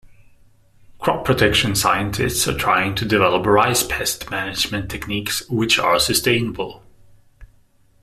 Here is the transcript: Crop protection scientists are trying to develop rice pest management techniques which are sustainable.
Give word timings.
Crop 0.97 1.23
protection 1.23 1.75
scientists 1.75 2.47
are 2.47 2.57
trying 2.57 2.95
to 2.95 3.05
develop 3.05 3.45
rice 3.45 3.83
pest 3.85 4.31
management 4.31 4.89
techniques 4.89 5.47
which 5.47 5.77
are 5.77 5.99
sustainable. 5.99 6.81